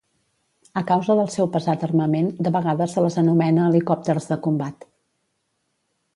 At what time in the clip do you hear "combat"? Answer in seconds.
4.49-4.91